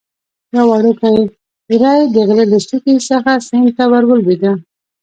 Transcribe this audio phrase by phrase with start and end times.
[0.55, 1.09] یو وړکی
[1.67, 4.51] وری د لره له څوکې څخه سیند ته ور ولوېده.